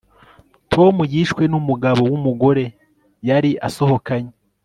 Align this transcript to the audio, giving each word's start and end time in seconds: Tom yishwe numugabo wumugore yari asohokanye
Tom 0.73 0.95
yishwe 1.13 1.43
numugabo 1.51 2.01
wumugore 2.11 2.65
yari 3.29 3.51
asohokanye 3.67 4.31